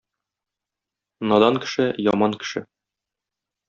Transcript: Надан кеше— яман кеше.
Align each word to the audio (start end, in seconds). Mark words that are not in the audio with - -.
Надан 1.33 1.55
кеше— 1.61 1.85
яман 2.11 2.33
кеше. 2.41 2.61